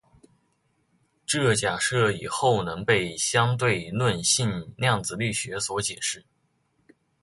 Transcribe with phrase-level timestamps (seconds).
[1.27, 6.25] 这假设以后能被相对论性量子力学所解释。